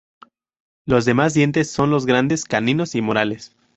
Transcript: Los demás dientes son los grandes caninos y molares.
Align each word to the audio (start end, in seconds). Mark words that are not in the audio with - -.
Los 0.87 1.05
demás 1.05 1.35
dientes 1.35 1.69
son 1.69 1.91
los 1.91 2.07
grandes 2.07 2.43
caninos 2.45 2.95
y 2.95 3.03
molares. 3.03 3.55